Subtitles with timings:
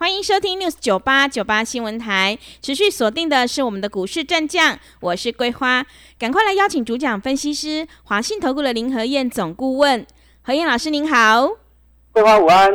[0.00, 5.84] 欢迎收听 News 九八九八新闻台，持续锁定的是我们的股市战将，我是桂花，
[6.18, 10.06] 赶快来邀请主讲分析师华信投顾的林和燕总顾问，
[10.40, 11.50] 何燕老师您好，
[12.12, 12.72] 桂花午安，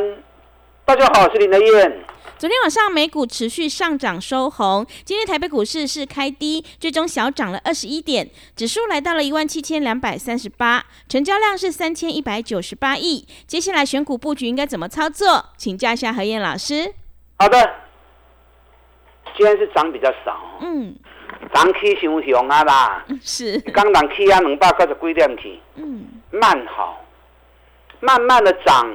[0.84, 2.04] 大家好，我是林和燕。
[2.38, 13.26] 昨天晚上美股持续上涨收红，今天台北股市是开低，最终小涨了二十一点，指数来到了一万七千两百三十八，成交量是三千一百九十八亿。
[13.48, 15.46] 接下来选股布局应该怎么操作？
[15.58, 16.94] 请教一下何燕老师。
[17.38, 17.74] 好的，
[19.36, 20.96] 今天是涨比较少，嗯，
[21.52, 27.04] 涨起伤凶啊啦，是，刚涨起啊两百九十几点起，嗯，慢好，
[28.00, 28.90] 慢慢的涨，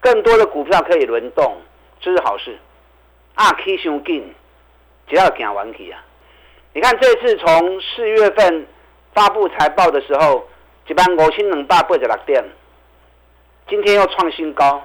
[0.00, 1.56] 更多的股票可以轮动，
[2.00, 2.58] 这是好事，
[3.36, 4.34] 啊起伤紧，
[5.06, 6.02] 只要行完去啊，
[6.72, 8.66] 你看这次从四月份
[9.14, 10.48] 发布财报的时候，
[10.88, 12.44] 一般五千两百八十六点，
[13.68, 14.82] 今天又创新高。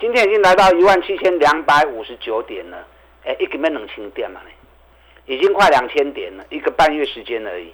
[0.00, 2.86] 今天已经来到一万七千两百五十九点了，
[3.24, 4.40] 哎，一个没能清点嘛？
[5.26, 7.70] 已经快两千点了，一个半月时间而已。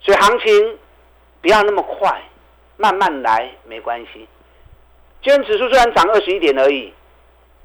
[0.00, 0.78] 所以行情
[1.40, 2.20] 不要那么快，
[2.76, 4.26] 慢慢来没关系。
[5.22, 6.92] 今天指数虽然涨二十一点而已，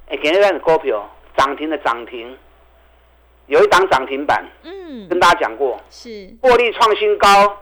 [0.09, 2.37] 哎，今天的股票涨停的涨停，
[3.47, 7.57] 有一档涨停板，嗯，跟大家讲过，是获利创新高，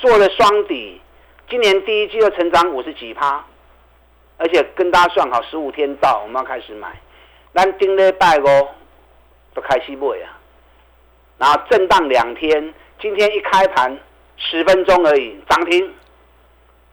[0.00, 1.00] 做了双底，
[1.48, 3.46] 今年第一季又成长五十几趴。
[4.38, 6.88] 而且跟大家算好，十五天到，我们要开始买。
[7.52, 8.68] 咱顶礼拜哦，
[9.52, 10.38] 都开始买啊。
[11.38, 13.98] 然后震荡两天，今天一开盘
[14.36, 15.92] 十分钟而已，涨停，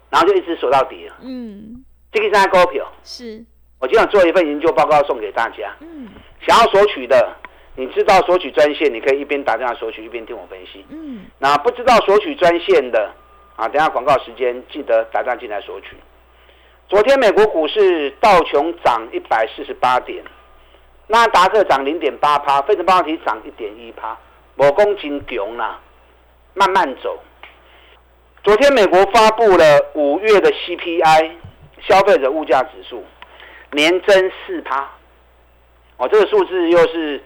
[0.09, 1.15] 然后就一直锁到底了。
[1.21, 2.91] 嗯，这个是股票。
[3.03, 3.45] 是。
[3.80, 5.71] 我今晚做一份研究报告送给大家。
[5.81, 6.09] 嗯。
[6.41, 7.36] 想要索取的，
[7.75, 10.83] 你知道索取专线，你可以一边打电话索取，一边听我分析。
[10.89, 11.25] 嗯。
[11.37, 13.11] 那不知道索取专线的，
[13.55, 15.95] 啊，等下广告时间记得打电话进来索取。
[16.87, 20.23] 昨天美国股市道琼涨一百四十八点，
[21.07, 24.15] 纳达克涨零点八趴，费城半导体涨一点一趴，
[24.55, 25.79] 我攻金强啦，
[26.53, 27.19] 慢慢走。
[28.43, 31.31] 昨天美国发布了五月的 CPI
[31.81, 33.03] 消费者物价指数，
[33.71, 34.87] 年增四趴，
[35.97, 37.23] 哦，这个数字又是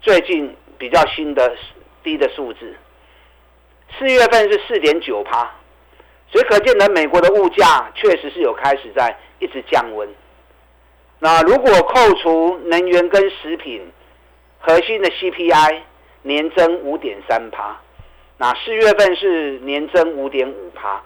[0.00, 1.56] 最近比较新的
[2.04, 2.76] 低的数字，
[3.98, 5.56] 四月份是四点九趴。
[6.30, 10.08] 所以可见呢，美国的物价确实是有开始在一直降温。
[11.18, 13.90] 那如果扣除能源跟食品，
[14.60, 15.80] 核心的 CPI
[16.22, 17.76] 年增五点三趴，
[18.38, 21.02] 那四月份是年增五点五趴，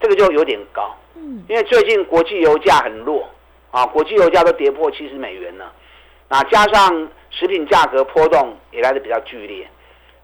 [0.00, 0.96] 这个就有点高。
[1.16, 3.28] 嗯，因为最近国际油价很弱
[3.70, 5.72] 啊，国际油价都跌破七十美元了。
[6.28, 9.68] 那加上食品价格波动也来的比较剧烈，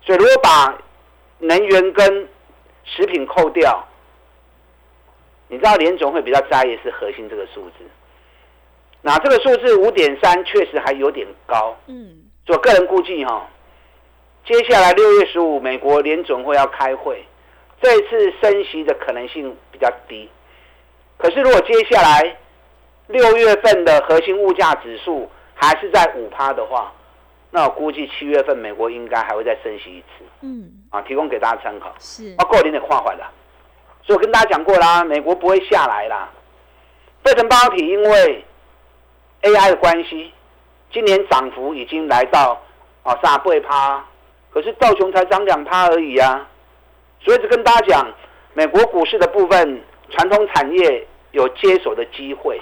[0.02, 0.78] 所以如果把
[1.38, 2.28] 能源跟
[2.84, 3.86] 食品扣掉，
[5.54, 7.84] 你知道联总会比较在意是核心这个数字，
[9.00, 13.48] 那这个数字五点三确实还有点高，嗯，我个人估计哈，
[14.44, 17.24] 接下来六月十五美国联总会要开会，
[17.80, 20.28] 这次升息的可能性比较低，
[21.18, 22.36] 可是如果接下来
[23.06, 26.92] 六月份的核心物价指数还是在五趴的话，
[27.52, 33.32] 那我估计七月份美国应该还会再升息一次，嗯，啊，提供给大家参考，是，包括您的画坏了。
[34.06, 36.30] 所以我跟大家讲过啦，美国不会下来啦。
[37.24, 38.44] 费城半导体因为
[39.42, 40.30] AI 的关系，
[40.92, 42.60] 今年涨幅已经来到
[43.02, 44.04] 啊三倍趴，
[44.52, 46.46] 可是道琼才涨两趴而已啊。
[47.20, 48.06] 所以就跟大家讲，
[48.52, 52.60] 美国股市的部分传统产业有接手的机会，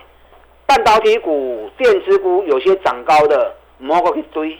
[0.64, 4.56] 半导体股、电子股有些涨高的，摸过一堆。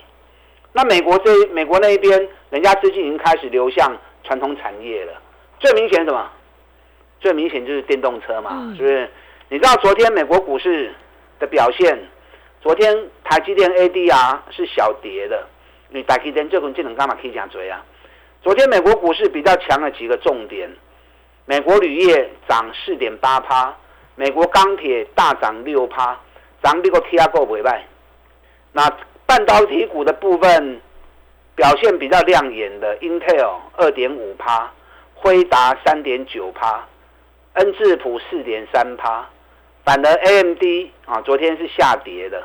[0.73, 3.95] 那美国这美国那一边，人家资金已经开始流向
[4.25, 5.13] 传统产业了。
[5.59, 6.29] 最明显什么？
[7.23, 9.09] 最明显就是电动车嘛，是不是？
[9.47, 10.93] 你知道昨天美国股市
[11.39, 11.97] 的表现？
[12.59, 12.93] 昨天
[13.23, 15.47] 台积电 ADR 是小跌的，
[15.87, 17.81] 你台积电这种技能干嘛可以讲追啊？
[18.41, 20.69] 昨天美国股市比较强的几个重点，
[21.45, 23.73] 美国铝业涨四点八趴，
[24.15, 26.19] 美国钢铁大涨六趴，
[26.61, 27.85] 涨这个 T R 股尾败。
[28.73, 28.91] 那
[29.25, 30.81] 半导体股的部分
[31.55, 34.69] 表现比较亮眼的，Intel 二点五趴，
[35.15, 36.85] 辉达三点九趴。
[37.53, 39.27] 恩智浦四点三趴，
[39.83, 40.63] 反而 AMD
[41.05, 42.43] 啊，昨天是下跌的。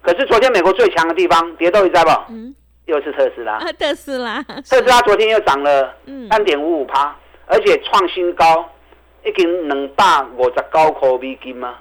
[0.00, 2.10] 可是昨天美国最强的地方，跌到一在不？
[2.28, 2.54] 嗯，
[2.86, 3.58] 又是特斯拉。
[3.58, 5.94] 特斯拉，特斯拉昨天又涨了
[6.30, 7.14] 三点五五趴，
[7.46, 8.70] 而且创新高，
[9.24, 10.04] 已经两百
[10.36, 11.74] 五十九块美金吗？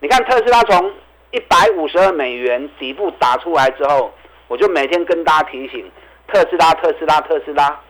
[0.00, 0.92] 你看特斯拉从
[1.30, 4.12] 一百五十二美元底部打出来之后，
[4.46, 5.90] 我就每天跟大家提醒
[6.28, 7.80] 特斯拉，特斯拉，特斯拉，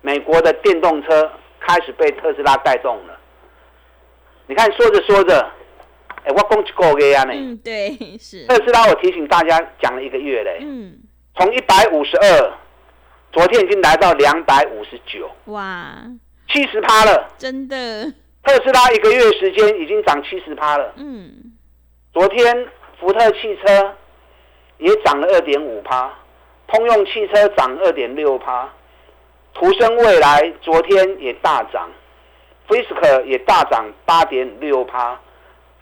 [0.00, 1.30] 美国的电动车
[1.60, 3.09] 开始被特斯拉带动了。
[4.50, 5.40] 你看说着说着，
[6.24, 7.32] 哎，我讲一个月啊呢。
[7.32, 8.44] 嗯，对， 是。
[8.46, 10.58] 特斯拉，我提醒大家讲了一个月嘞。
[10.62, 10.98] 嗯。
[11.36, 12.52] 从一百五十二，
[13.32, 15.30] 昨天已经来到两百五十九。
[15.52, 15.94] 哇。
[16.48, 17.28] 七十趴了。
[17.38, 18.12] 真的。
[18.42, 20.94] 特斯拉一个月时间已经涨七十趴了。
[20.96, 21.32] 嗯。
[22.12, 22.66] 昨天
[22.98, 23.94] 福特汽车
[24.78, 26.12] 也涨了二点五趴，
[26.66, 28.68] 通用汽车涨二点六趴，
[29.54, 31.88] 途生未来昨天也大涨。
[32.70, 35.18] Fisker 也大涨八点六趴，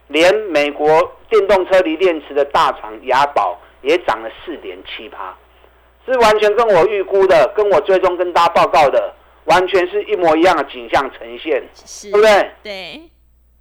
[0.06, 0.88] 连美国
[1.29, 5.37] 电动车锂电池的大厂雅宝也涨了四点七趴，
[6.06, 9.14] 是完全跟我预估的、跟我最终、跟大家报告的，
[9.44, 11.62] 完全是一模一样的景象呈现，
[12.11, 12.50] 对不对？
[12.62, 13.02] 对。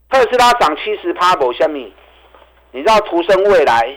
[0.10, 1.92] 特斯拉涨七十趴，某下面，
[2.72, 3.94] 你知道途生未来，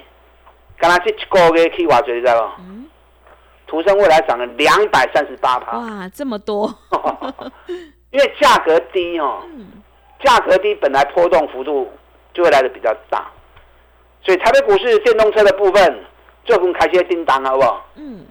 [0.76, 2.54] 刚才这个月去挖掘知道吗？
[2.58, 2.90] 嗯。
[3.68, 5.78] 途生未来涨了两百三十八趴。
[5.78, 6.68] 哇，这么多！
[8.10, 9.42] 因为价格低哦，
[10.22, 11.90] 价格低本来波动幅度
[12.34, 13.30] 就会来的比较大，
[14.22, 16.04] 所以台北股市电动车的部分
[16.44, 17.86] 就跟开些叮当好不好？
[17.96, 18.26] 嗯，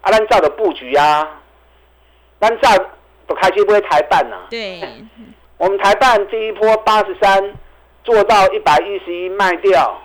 [0.00, 1.40] 啊，咱照的布局啊，
[2.40, 2.70] 咱照
[3.26, 4.36] 都开些不会台办呐。
[4.50, 4.80] 对，
[5.58, 7.54] 我们台办第一波八十三
[8.02, 10.00] 做到一百一十一卖掉，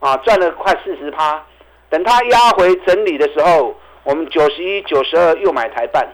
[0.00, 1.44] 啊，赚了快四十趴。
[1.90, 6.08] 等它压回整理的时候，我们九十一、九十二又买台办。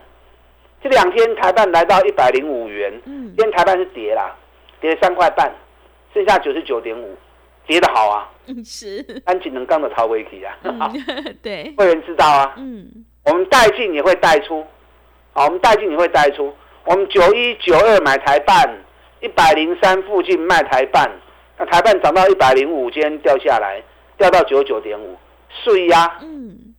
[0.82, 3.26] 这两天台办来到一百零五元，嗯。
[3.36, 4.34] 今天台办是跌啦，
[4.80, 5.52] 跌三块半，
[6.12, 7.16] 剩下九十九点五，
[7.66, 8.28] 跌的好啊，
[8.64, 10.56] 是，安锦能刚的超微体啊，
[11.42, 12.86] 对，会员知道啊，嗯，
[13.24, 14.66] 我们带进也会带出，
[15.32, 16.52] 好，我们带进也会带出，
[16.84, 18.68] 我们九一九二买台办，
[19.20, 21.10] 一百零三附近卖台办，
[21.58, 23.82] 那台办涨到一百零五，今天掉下来，
[24.16, 25.16] 掉到九十九点五，
[25.50, 26.74] 碎呀，嗯，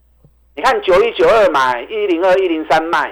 [0.55, 3.11] 你看九一九二买，一零二一零三卖。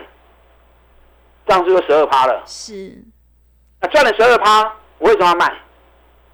[1.49, 2.95] 这样就十二趴了，是，
[3.81, 4.61] 那赚了十二趴，
[4.99, 5.51] 我为什么要卖？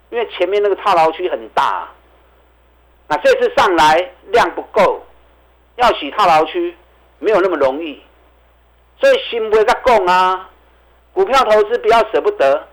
[0.09, 1.87] 因为前面那个套牢区很大，
[3.07, 5.01] 那这次上来量不够，
[5.77, 6.75] 要洗套牢区
[7.19, 8.03] 没有那么容易，
[8.99, 10.49] 所以心不会再供啊。
[11.13, 12.67] 股票投资不要舍不得，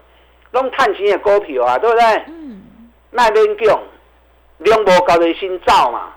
[0.50, 2.04] 弄探钱也股票啊，对不对？
[2.26, 2.90] 嗯。
[3.12, 3.82] 卖边供，
[4.58, 6.12] 量波高的心造嘛。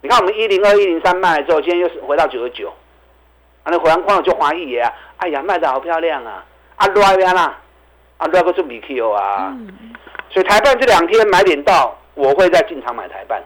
[0.00, 2.72] 你看我们一零二一零三卖了之后，今天又是回到九十九。
[3.68, 4.92] 那回完光就华谊啊！
[5.16, 6.44] 哎呀，卖的好漂亮啊！
[6.76, 7.58] 啊，来边啦，
[8.18, 9.52] 啊，来个做米 Q 啊！
[10.30, 13.42] 所以台办这两天买点到，我会再进场买台办。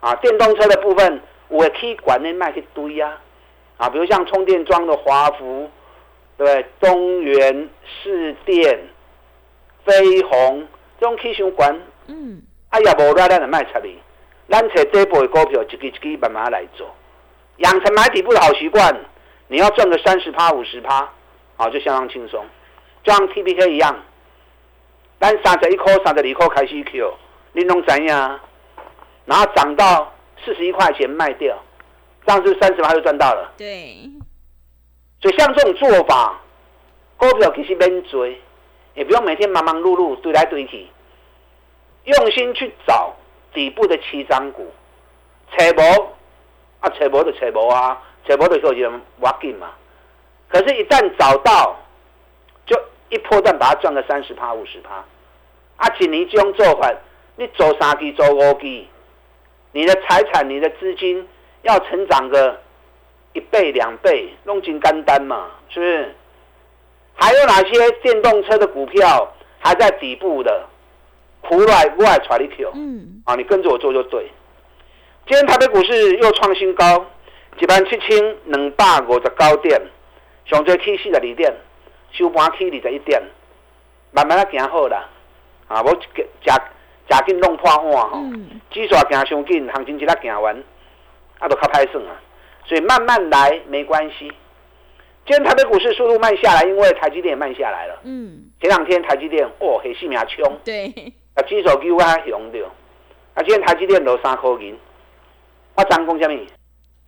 [0.00, 3.12] 啊，电动车的部分，我可以管内卖一堆呀。
[3.76, 5.70] 啊，比如像充电桩的华福，
[6.36, 8.80] 对，东元、市电、
[9.84, 10.66] 飞鸿，
[11.00, 11.78] 这种可以管。
[12.06, 12.40] 嗯。
[12.70, 13.98] 哎呀，无来咱就卖出去。
[14.48, 16.86] 咱找底部的股票，一支一支慢慢来做，
[17.58, 18.94] 养成买底部的好习惯。
[19.52, 21.06] 你要赚个三十趴、五十趴，
[21.58, 22.42] 啊，就相当轻松，
[23.04, 23.94] 就像 T P K 一样，
[25.20, 27.14] 咱三十一颗、三十二颗开始 Q，
[27.52, 28.40] 你弄怎样？
[29.26, 30.10] 然后涨到
[30.42, 31.54] 四十一块钱卖掉，
[32.24, 33.52] 这样是三十趴就赚到了。
[33.58, 34.10] 对。
[35.20, 36.40] 所以像这种做法，
[37.18, 38.40] 股票其实免追，
[38.94, 40.88] 也不用每天忙忙碌碌堆来堆去，
[42.04, 43.14] 用心去找
[43.52, 44.72] 底部的七张股，
[45.50, 45.82] 扯无
[46.80, 48.00] 啊，扯无就扯无啊。
[48.26, 49.72] 扯波的时候就挖紧嘛，
[50.48, 51.76] 可是，一旦找到，
[52.64, 55.04] 就一波段把它赚个三十趴、五十趴。
[55.76, 56.92] 啊，请你这种做法，
[57.36, 58.86] 你做三期、做五期，
[59.72, 61.26] 你的财产、你的资金
[61.62, 62.60] 要成长个
[63.32, 66.14] 一倍、两倍，弄进干单嘛，是不是？
[67.14, 70.66] 还有哪些电动车的股票还在底部的？
[71.40, 74.30] 苦来外传一票，嗯，啊，你跟着我做就对。
[75.26, 77.04] 今天台北股市又创新高。
[77.58, 79.80] 一万七千两百五十九点，
[80.46, 81.54] 上最起四十二点，
[82.10, 83.22] 收盘起二十一点，
[84.10, 85.08] 慢慢啊行好啦，
[85.68, 88.18] 啊，无食食紧弄破碗吼，
[88.70, 90.56] 指数行伤紧，行情一拉行完，
[91.38, 92.16] 啊，都较歹算啊，
[92.64, 94.32] 所以慢慢来没关系。
[95.24, 98.00] 今天台北股市速度慢下来，因为台积电也慢下来了。
[98.02, 98.50] 嗯。
[98.60, 100.58] 前两天台积电哦，黑死命冲。
[100.64, 100.86] 对。
[101.34, 102.66] 啊，指数比我还强着，
[103.34, 104.76] 啊，今天台积电落三块银，
[105.76, 106.40] 我涨讲什么？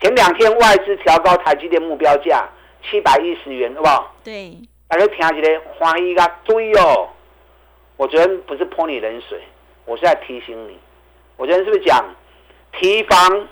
[0.01, 2.47] 前两天外资调高台积电目标价
[2.83, 4.15] 七百一十元，好不好？
[4.23, 4.57] 对，
[4.89, 7.09] 大家听起来欢喜个对哦。
[7.97, 9.41] 我昨天不是泼你冷水，
[9.85, 10.79] 我是在提醒你。
[11.37, 12.05] 我昨天是不是讲
[12.73, 13.49] 提防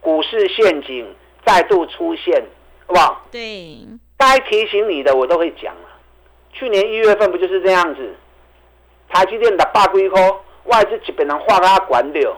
[0.00, 1.14] 股市陷阱
[1.44, 2.42] 再度出现，
[2.86, 3.26] 好不好？
[3.30, 3.78] 对，
[4.16, 5.88] 该提醒你的我都会讲了。
[6.52, 8.14] 去年一月份不就是这样子？
[9.08, 10.16] 台积电的八龟壳，
[10.64, 12.36] 外资基本上画它管掉，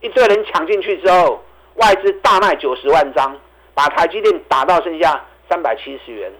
[0.00, 1.43] 一堆人抢进去之后，
[1.74, 3.36] 外资大卖九十万张，
[3.74, 6.32] 把台积电打到剩下三百七十元。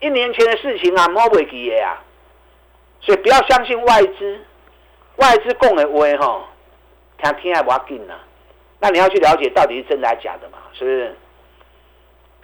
[0.00, 2.02] 一年前的事情啊，摸不记的啊，
[3.00, 4.40] 所以不要相信外资，
[5.16, 6.44] 外资供的话吼，
[7.22, 8.14] 听听还不要紧呐。
[8.80, 10.58] 那你要去了解到底是真的还是假的嘛？
[10.74, 11.16] 是不是？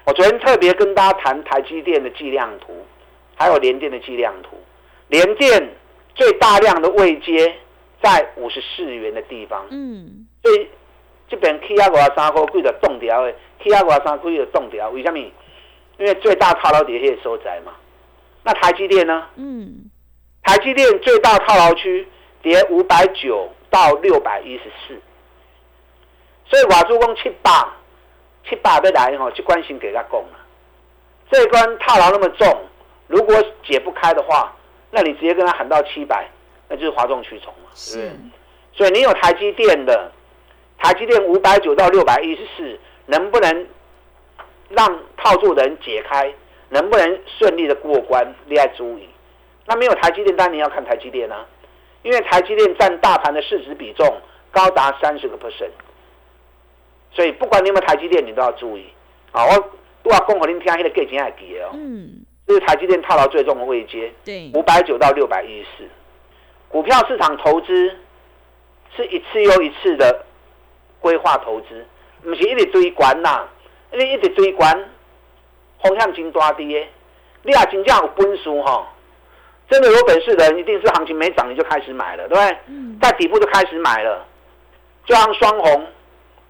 [0.06, 2.86] 我昨天特别跟大家谈台积电的计量图，
[3.36, 4.58] 还有联电的计量图。
[5.08, 5.74] 联电
[6.14, 7.54] 最大量的位阶
[8.02, 10.68] 在五十四元的地方，嗯，所以
[11.30, 15.18] 这边 K 啊五三块贵的冻掉的，K 啊五三块的冻掉，为什么？
[15.98, 17.72] 因为最大套牢底下收窄嘛。
[18.42, 19.26] 那台积电呢？
[19.36, 19.90] 嗯，
[20.42, 22.08] 台积电最大套牢区
[22.42, 24.98] 跌五百九到六百一十四，
[26.46, 27.50] 所以瓦珠公七百
[28.48, 30.38] 七百要来吼，去关心给他供了。
[31.30, 32.48] 这一关套牢那么重，
[33.06, 34.52] 如果解不开的话，
[34.90, 36.26] 那你直接跟他喊到七百，
[36.66, 38.12] 那就是哗众取宠嘛，是不是？
[38.72, 40.10] 所以你有台积电的，
[40.80, 43.66] 台积电五百九到六百一十四，能不能
[44.70, 46.34] 让套住的人解开？
[46.70, 48.34] 能不能顺利的过关？
[48.46, 49.08] 你要注意。
[49.66, 51.46] 那没有台积电，当然你要看台积电啊，
[52.02, 54.06] 因为台积电占大盘的市值比重
[54.50, 55.70] 高达三十个 percent，
[57.12, 58.86] 所以不管你有没有台积电，你都要注意。
[59.32, 59.52] 啊，我
[60.02, 61.70] 都要讲给您听，那个价钱还记得哦。
[61.74, 65.88] 嗯，这是台积电套牢最重的位阶，对，五百九到六百一十四。
[66.68, 67.96] 股票市场投资
[68.96, 70.24] 是一次又一次的
[71.00, 71.86] 规划投资，
[72.22, 73.46] 不是一直追关呐，
[73.92, 74.72] 你一直追关，
[75.82, 76.62] 风险真大的。
[77.42, 78.86] 你也真正有本事哈，
[79.68, 82.58] 真的有本事的人，一定是行情没涨你就开始买了，对不对？
[82.66, 84.26] 嗯，在底部就开始买了，
[85.06, 85.86] 就像双红，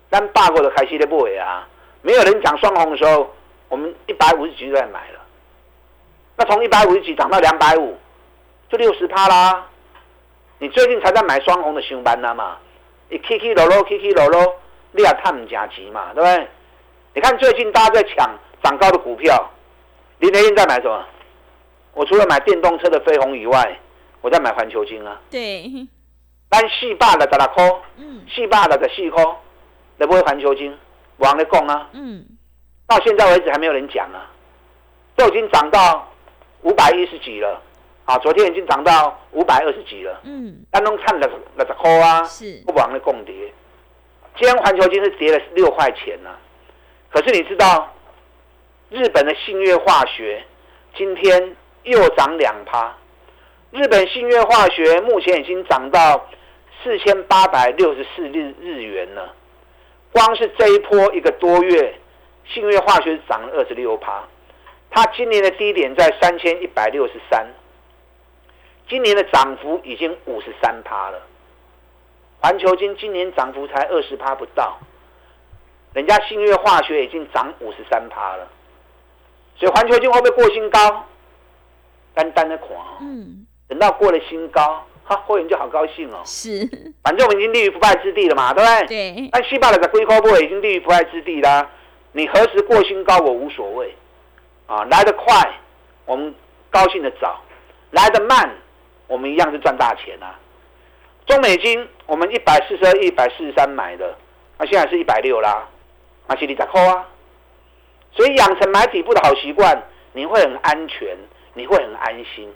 [0.09, 1.69] 但霸过的开始的不尾啊，
[2.03, 3.33] 没有人讲双红的时候，
[3.69, 5.21] 我们一百五十几就在买了。
[6.37, 7.97] 那从一百五十几涨到两百五，
[8.69, 9.67] 就六十趴啦。
[10.59, 12.59] 你最近才在买双红的熊班呢嘛？
[13.11, 14.57] 你起起落落，起起落落，
[14.93, 16.49] 你也探唔假急嘛，对不对？
[17.13, 18.31] 你看最近大家在抢
[18.63, 19.51] 涨高的股票，
[20.19, 21.05] 林德燕在买什么？
[21.93, 23.79] 我除了买电动车的飞鸿以外，
[24.21, 25.21] 我在买环球金啊。
[25.29, 25.65] 对，
[26.49, 29.25] 咱四百六十六块，嗯四百六十四块，
[29.97, 30.73] 你不会环球金？
[31.17, 32.25] 我人在讲啊，嗯，
[32.87, 34.31] 到现在为止还没有人讲啊，
[35.17, 36.09] 都已经涨到
[36.63, 37.61] 五百一十几了，
[38.11, 43.33] 啊，昨天已经涨到五百二十几了，嗯，安东看了六十块啊，是，不往的共跌。
[44.37, 46.31] 今天环球金是跌了六块钱呢、
[47.09, 47.95] 可是你知道，
[48.89, 50.43] 日本的信越化学
[50.97, 52.97] 今天又涨两趴，
[53.71, 56.29] 日本信越化学目前已经涨到
[56.83, 59.33] 四千八百六十四日日元了。
[60.11, 61.95] 光是这一波一个多月，
[62.45, 64.25] 信越化学涨了二十六趴，
[64.91, 67.47] 它今年的低点在三千一百六十三，
[68.91, 71.23] 今年的涨幅已经五十三趴了。
[72.41, 74.77] 环球金今年涨幅才二十趴不到，
[75.95, 78.49] 人家信越化学已经涨五十三趴了，
[79.57, 81.07] 所以环球金会不会过新高？
[82.15, 86.21] 单单的看哦，嗯，等到过了新高，哈，会员就好高兴哦。
[86.25, 86.69] 是，
[87.05, 89.15] 反正我们已经立于不败之地了嘛，对不对？
[89.15, 91.71] 对，但西巴的龟壳部已经立于不败之地啦。
[92.13, 93.95] 你何时过新高，我无所谓。
[94.67, 95.35] 啊，来得快，
[96.07, 96.35] 我们
[96.71, 97.41] 高兴的早；
[97.91, 98.51] 来得慢，
[99.11, 100.39] 我们一样是赚大钱啊。
[101.27, 104.17] 中美金我们一百四十二、一百四十三买的，
[104.57, 105.69] 那、现在是一百六啦，
[106.29, 107.07] 那是你在扣啊。
[108.13, 111.17] 所以养成买底部的好习惯，你会很安全，
[111.55, 112.49] 你会很安心。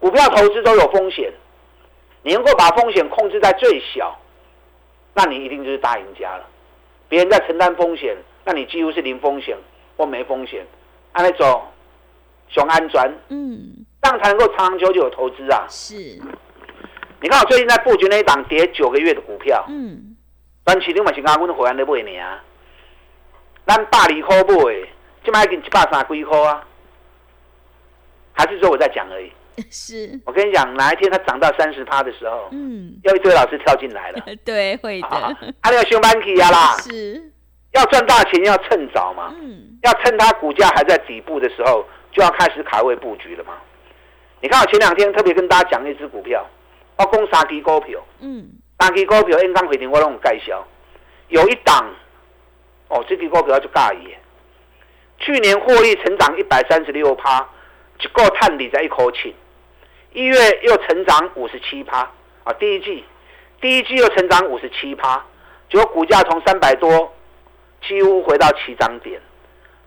[0.00, 1.32] 股票投资都有风险，
[2.22, 4.18] 你能够把风险控制在最小，
[5.14, 6.46] 那你一定就是大赢家了。
[7.08, 9.56] 别人在承担风险，那你几乎是零风险
[9.96, 10.66] 或没风险，
[11.12, 11.62] 按那种
[12.48, 15.66] 熊安全，嗯，这样才能够长长久久的投资啊。
[15.68, 15.94] 是，
[17.20, 20.16] 你看我最近在布局那一档跌九个月的股票，嗯，
[20.64, 22.38] 短期你嘛是讲阮会员咧买呢，
[23.66, 24.88] 咱百二块买，
[25.24, 26.64] 即摆已经一百三几块啊，
[28.32, 29.30] 还是说我在讲而已？
[29.70, 37.22] 是，我跟你讲，哪一天它涨到三十趴的时候，嗯，又一堆老师跳进来了， 对，会啊的，，还有熊班起啊啦， 是，
[37.72, 43.52] 要赚大钱要趁早嘛，嗯，要趁它股价还在底部的时候，就要开始卡位布局了嘛。
[44.40, 46.44] 你看我前两天特别跟大家讲一只股票，
[46.96, 50.66] 我讲三支股票，嗯，三支股票应当回定我拢有介绍，
[51.28, 51.90] 有一档，
[52.88, 54.16] 哦，这支股票就介意的，
[55.18, 57.46] 去年获利成长一百三十六趴，
[58.00, 59.34] 一个探底在一口气，
[60.12, 62.10] 一月又成长五十七趴。
[62.42, 63.04] 啊，第一季，
[63.60, 65.22] 第一季又成长五十七趴，
[65.68, 67.12] 结果股价从三百多
[67.86, 69.20] 几乎回到起涨点，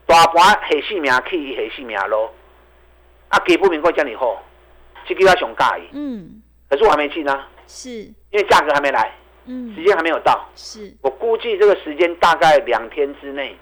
[0.06, 2.32] 大盘下四名去下四名咯，
[3.34, 4.44] 啊，给不明过叫你好，
[5.08, 7.90] 这个要熊介意，嗯，可是我还没进呢，是，
[8.30, 9.12] 因为价格还没来，
[9.48, 13.58] 嗯，时间还没有到，是，我估计这个时间大概两天之内，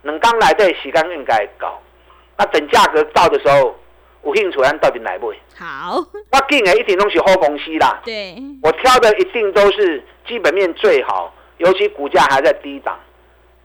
[0.00, 1.78] 能刚来的时间应该搞，
[2.38, 3.76] 那等价格到的时候，
[4.24, 5.30] 有兴趣咱到底来不？
[5.58, 5.96] 好，
[6.32, 12.98] 我进的一定都是好公司啦，对，我挑的一定都是基本面最好，尤其股价还在低档，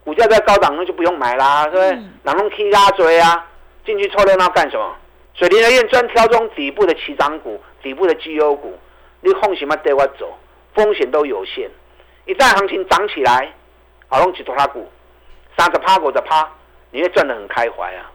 [0.04, 1.92] 股价在高档那就不用买啦，对不对？
[1.92, 3.48] 嗯哪弄 K 拉追啊，
[3.86, 4.96] 进去凑热闹干什么？
[5.36, 8.78] 水林人院专挑中底部的起涨股、底部的绩优股，
[9.22, 10.38] 你放什么带我走？
[10.74, 11.70] 风险都有限，
[12.26, 13.54] 一旦行情涨起来，
[14.08, 14.90] 好弄起拖拉股，
[15.58, 16.50] 三十趴五十趴，
[16.92, 18.10] 你会赚得很开怀啊。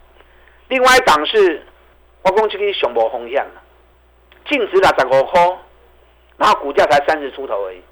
[0.68, 1.62] 另外一档是，
[2.22, 3.60] 我讲这个上无风险啊，
[4.48, 5.58] 净值六十五块，
[6.38, 7.82] 然后股价才三十出头而已，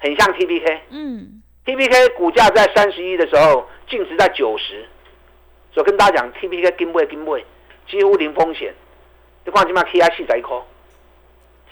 [0.00, 0.82] 很像 T B K。
[0.90, 4.86] 嗯，T P K 股价在三十一的时候，净值在九十，
[5.72, 7.38] 所以跟大家讲 T P K 金不金不，
[7.90, 8.74] 几乎零风险。
[9.44, 10.56] 你看今嘛 K I 四十一块，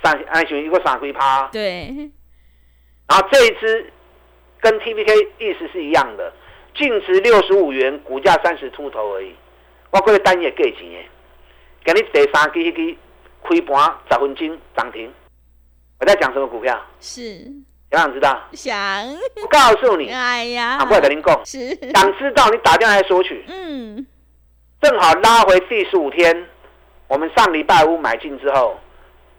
[0.03, 2.11] 三安全一个三几趴，对，
[3.07, 3.93] 然后这一支
[4.61, 6.33] 跟 T P K 意思是一样的，
[6.75, 9.35] 净值六十五元，股价三十出头而已。
[9.91, 11.09] 我过个单也计钱的，
[11.85, 12.97] 给你第三支迄支
[13.43, 15.13] 开盘十分钟涨停。
[16.01, 16.81] 我在讲什么股票？
[17.01, 17.23] 是，
[17.91, 18.41] 有想知道？
[18.53, 19.07] 想，
[19.43, 21.45] 我告诉你，哎呀，啊，不会跟您讲。
[21.45, 24.07] 是，想知道你打电话来索取，嗯，
[24.81, 26.47] 正好拉回第十五天。
[27.09, 28.79] 我们上礼拜五买进之后，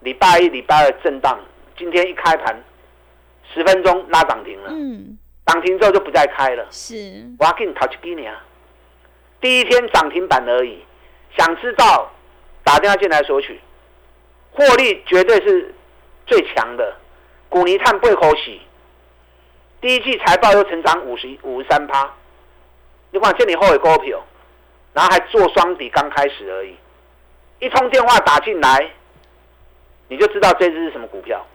[0.02, 1.40] 礼拜一、礼拜二震荡，
[1.78, 2.64] 今天一开盘，
[3.54, 4.70] 十分钟拉涨停了。
[4.72, 6.66] 嗯，涨停之后就不再开了。
[6.72, 8.44] 是，我要给你淘几几年啊？
[9.40, 10.84] 第一天涨停板而已。
[11.38, 12.12] 想知道，
[12.64, 13.62] 打电话进来索取，
[14.52, 15.74] 获利绝对是
[16.26, 16.96] 最强的。
[17.48, 18.60] 古尼碳贝口喜，
[19.80, 22.12] 第一季财报又成长五十五十三趴，
[23.12, 24.22] 你看这里后尾股票，
[24.94, 26.76] 然后还做双底，刚开始而已。
[27.60, 28.90] 一通电话打进来，
[30.08, 31.46] 你就知道这只是什么股票。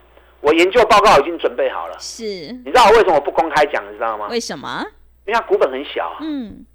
[0.41, 1.97] 我研究报告已经准备好了。
[1.99, 3.83] 是，你知道我为什么我不公开讲？
[3.91, 4.29] 你知道吗？
[4.31, 4.85] 为什么？
[5.25, 6.67] 因为它股本很小啊，嗯，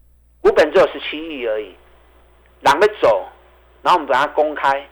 [0.41, 1.76] 股本只有十七亿而已，
[2.62, 3.28] 狼要走，
[3.84, 4.84] 然后我们把它公开，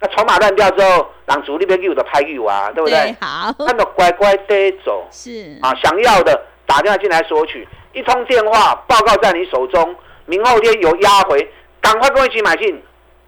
[0.00, 3.14] 那筹码乱掉之后，让主力边给我的拍给我啊，对不对？
[3.20, 5.74] 好，那就乖乖地走是，啊！
[5.74, 9.94] 想要的打电话进来索取，一通电话报告在你手中，
[10.26, 11.48] 明后天有压回，
[11.80, 12.80] 赶快跟我一起买进，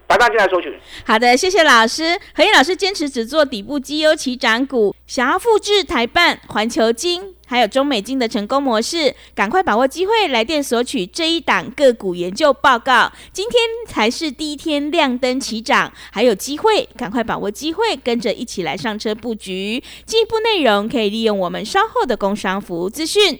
[0.06, 0.78] 打电话进来索取。
[1.04, 2.18] 好的，谢谢老师。
[2.34, 13.12] 何燕老师坚持只做底部绩优起涨股，想要复制台办、环球金还有中美金的成功模式，赶快把握机会，来电索取这一档个股研究报告。
[13.32, 19.82] 今天才是第一天亮灯起涨，还有机会，赶快把握机会，跟着一起来上车布局。
[20.06, 23.38] 进一步内容可以利用我们稍后的工商服务资讯。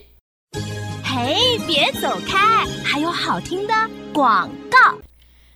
[1.14, 3.75] 嘿，别走开，还有好听的
[4.14, 4.79] 广告。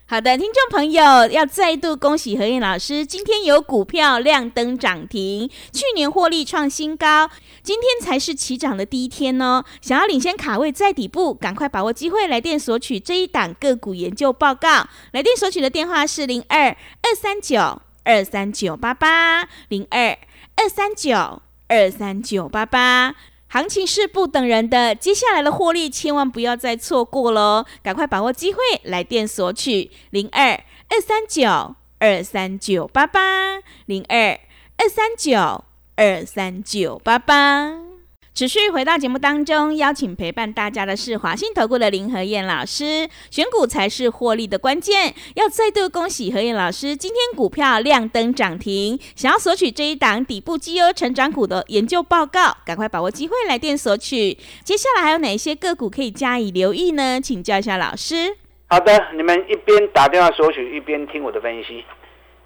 [0.05, 7.31] 好的，听众朋友，要再度恭喜何燕老师，今天有股票亮灯涨停，去年获利创新高，
[7.63, 9.65] 今天才是起涨的第一天哦。
[9.81, 14.87] 想要领先卡位在底部，赶快把握机会来电索取这一档个股研究报告。
[15.13, 20.19] 来电索取的电话是零二二三九二三九八八零二
[20.57, 23.15] 二三九二三九八八。
[23.49, 27.65] 行情是不等人的，接下来的获利千万不要再错过喽！
[27.83, 30.53] 赶快把握机会，来电索取零二
[30.89, 34.39] 二三九二三九八八零二
[34.77, 37.96] 二三九二三九八八。
[38.37, 43.09] 持续回到节目当中，邀请陪伴大家的是华信投顾的林和燕老师。
[43.31, 49.01] 选股才是获利的关键，要再度恭喜何燕老师，今天股票亮灯涨停。
[49.15, 54.37] 想要索取这一档底部绩优成长股的研究报告，赶快把握机会来电索取。
[54.63, 57.19] 接下来还有哪些个股可以加以留意呢？
[57.19, 58.37] 请教一下老师。
[58.67, 61.83] 好的，你们一边打电话索取，一边听我的分析。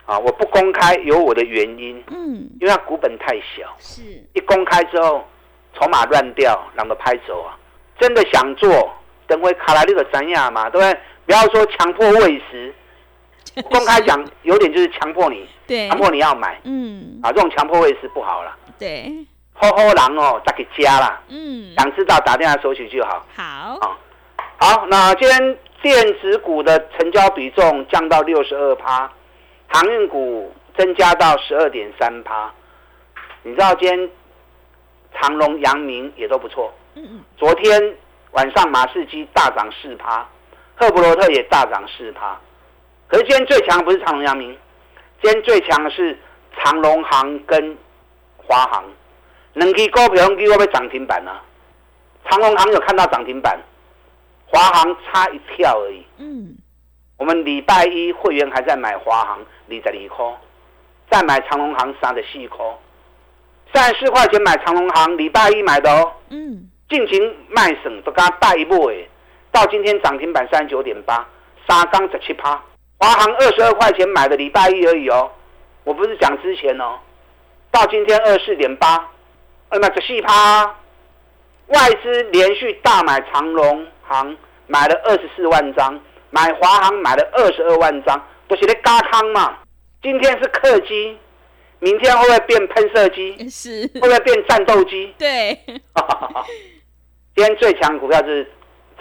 [0.07, 4.03] 啊，我不公开有我的原因，嗯，因为它股本太小，是
[4.35, 5.25] 一公开之后，
[5.79, 7.57] 筹码乱掉，让它拍走啊！
[7.99, 8.91] 真的想做，
[9.27, 11.01] 等会卡拉利的三亚嘛，对不对？
[11.27, 12.75] 不要说强迫喂食，
[13.71, 18.57] 公开讲有点就是强迫你，对强，迫你要买嗯，啊，这种强迫喂食不好了。
[18.79, 19.13] 对，
[19.53, 23.25] 好好狼哦，再给加啦，嗯，想知道打电话索取就好。
[23.37, 23.97] 好，
[24.57, 29.11] 好，那今天电子股的成交比重降到六十二趴，
[29.69, 32.51] 航运股增加到十二点三趴。
[33.43, 34.11] 你知道今天
[35.15, 36.73] 长隆、阳明也都不错。
[36.95, 37.97] 嗯嗯，昨天
[38.33, 40.27] 晚上马士基大涨四趴，
[40.77, 42.39] 赫伯罗特也大涨四趴。
[43.09, 44.57] 可是今天最强不是长隆、阳明，
[45.23, 46.19] 今天最强的是
[46.57, 47.77] 长隆行跟
[48.37, 48.85] 华航。
[49.55, 51.43] 两支股票给我要涨停板啊！
[52.29, 53.59] 长隆行有看到涨停板，
[54.47, 56.07] 华航差一票而已。
[56.19, 56.57] 嗯，
[57.17, 60.41] 我们礼拜一会员还在买华航二十二块，
[61.11, 62.65] 再买长隆行三十四块，
[63.73, 66.13] 三十四块钱买长隆行，礼拜一买的哦。
[66.31, 69.09] 嗯，尽情卖省都刚带一步诶，
[69.53, 71.27] 到今天涨停板三十九点八，
[71.69, 72.61] 沙钢十七趴，
[72.99, 75.31] 华航二十二块钱买的礼拜一而已哦，
[75.85, 76.99] 我不是讲之前哦，
[77.71, 79.09] 到今天二四点八，
[79.71, 80.77] 那么十四趴。
[81.69, 89.57] 外资连续大买长隆行，买了二十四万张，买华航买了二十二万张，不是在加仓嘛？
[90.03, 91.17] 今天是客机，
[91.81, 93.49] 明天会不会变喷射机？
[93.49, 95.13] 是会不会变战斗机？
[95.19, 95.59] 对。
[97.35, 98.47] 今天最强股票是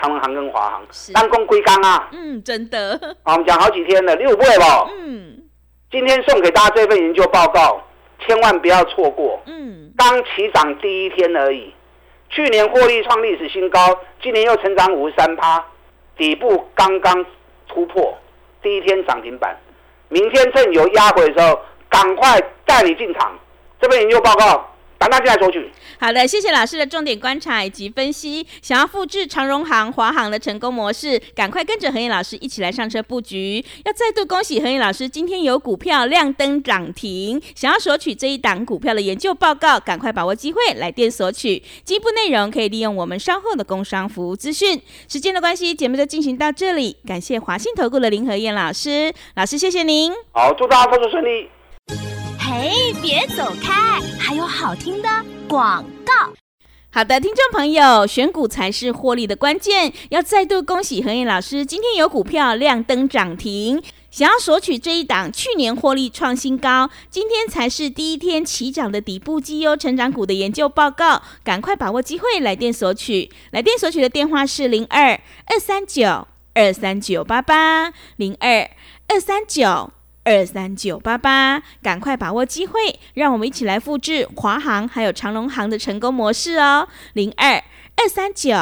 [0.02, 2.10] 长隆行跟华航，单攻归刚啊。
[2.14, 2.94] 嗯，真的。
[3.24, 4.90] 啊，我们讲好几天了，六倍了？
[4.98, 5.44] 嗯。
[5.92, 7.82] 今天送给大家这份研究报告，
[8.26, 9.42] 千万不要错过。
[9.46, 9.92] 嗯。
[9.98, 11.74] 刚起涨第一天而已。
[12.30, 13.80] 去年获利创历史新高，
[14.22, 15.66] 今年又成长五十三趴，
[16.16, 17.26] 底部刚刚
[17.68, 18.16] 突破，
[18.62, 19.58] 第一天涨停板，
[20.10, 21.60] 明天趁有压回的时候，
[21.90, 23.38] 赶快带你进场。
[23.82, 24.66] 这份研究报告。
[25.00, 25.72] 等大家来索取。
[25.98, 28.46] 好的，谢谢老师的重点观察以及分析。
[28.62, 33.64] 想要复制长荣行、华航的成功模式，赶快跟着何燕老师一起来上车布局。
[33.86, 37.42] 要再度恭喜何燕老师，今天有股票亮灯涨停。
[37.56, 41.64] 想要索取这一档股票的研究报告，赶快把握机会来电索取。
[41.86, 44.82] 进一步内容可以利用我们稍后的工商服务资讯。
[45.08, 46.98] 时间的关系，节目就进行到这里。
[47.08, 50.12] 感谢华信投顾的林何燕老师，老师谢谢您。
[50.34, 51.50] 好，祝大家操作顺利。
[52.40, 54.00] 嘿，别走开！
[54.20, 55.10] 还有好听的
[55.48, 56.14] 广告。
[56.92, 59.94] 好的，听众朋友，选股才是获利的关键。
[60.10, 63.82] 要再度恭喜何燕老师，今天有股票亮灯涨停。
[64.12, 73.30] 想要索取这一档去年获利创新高，今天才是第一天起涨的底部绩优成长股的研究报告，赶快把握机会来电索取。
[73.52, 78.70] 来电索取的电话是零二二三九二三九八八零二
[79.08, 79.92] 二三九。
[80.24, 82.80] 二三九八八，赶快把握机会，
[83.14, 86.88] 让我们一起来复制华航还有长隆航的成功模式哦。
[87.14, 87.56] 零二
[87.96, 88.56] 二三九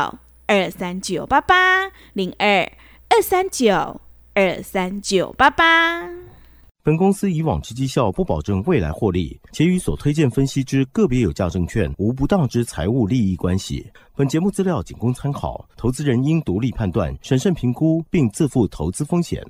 [0.46, 2.72] 二三九八八，零二
[3.10, 4.02] 二三九
[4.34, 6.08] 二三九八八。
[6.84, 13.86] 本公司以往之绩效不保证未来获利，且与所推荐分析之个别有价证券无不当之财务利益关系。
[14.16, 19.46] 本节目资料仅供参考，投资人应独立判断、审慎评估，并自负投资风险。